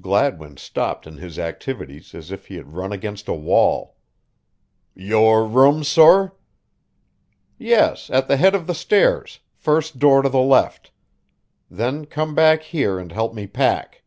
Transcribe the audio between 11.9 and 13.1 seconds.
come back here and